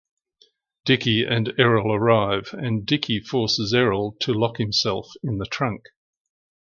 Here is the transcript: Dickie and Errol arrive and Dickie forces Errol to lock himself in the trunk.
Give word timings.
Dickie 0.83 1.23
and 1.25 1.53
Errol 1.59 1.93
arrive 1.93 2.55
and 2.57 2.87
Dickie 2.87 3.19
forces 3.19 3.71
Errol 3.71 4.15
to 4.21 4.33
lock 4.33 4.57
himself 4.57 5.11
in 5.21 5.37
the 5.37 5.45
trunk. 5.45 5.83